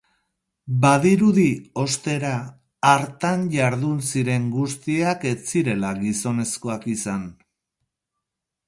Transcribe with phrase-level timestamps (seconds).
[0.85, 1.43] Badirudi,
[1.83, 2.31] ostera,
[2.93, 7.31] hartan jardun ziren guztiak ez zirela gizonezkoak izan.